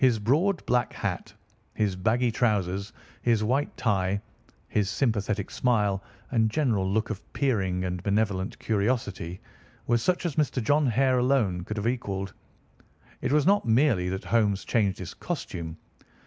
His 0.01 0.17
broad 0.17 0.65
black 0.65 0.93
hat, 0.93 1.31
his 1.75 1.95
baggy 1.95 2.31
trousers, 2.31 2.91
his 3.21 3.43
white 3.43 3.77
tie, 3.77 4.19
his 4.67 4.89
sympathetic 4.89 5.51
smile, 5.51 6.03
and 6.31 6.49
general 6.49 6.89
look 6.91 7.11
of 7.11 7.21
peering 7.33 7.85
and 7.85 8.01
benevolent 8.01 8.57
curiosity 8.57 9.39
were 9.85 9.99
such 9.99 10.25
as 10.25 10.37
Mr. 10.37 10.59
John 10.59 10.87
Hare 10.87 11.19
alone 11.19 11.63
could 11.65 11.77
have 11.77 11.85
equalled. 11.85 12.33
It 13.21 13.31
was 13.31 13.45
not 13.45 13.67
merely 13.67 14.09
that 14.09 14.23
Holmes 14.25 14.65
changed 14.65 14.97
his 14.97 15.13
costume. 15.13 15.77